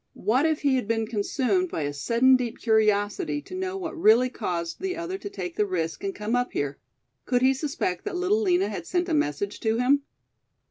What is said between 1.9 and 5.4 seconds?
sudden deep curiosity to know what really caused the other to